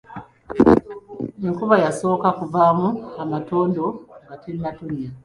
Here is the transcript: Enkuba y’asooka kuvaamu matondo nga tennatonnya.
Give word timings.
Enkuba 1.47 1.75
y’asooka 1.83 2.27
kuvaamu 2.37 2.87
matondo 3.31 3.85
nga 4.23 4.35
tennatonnya. 4.43 5.09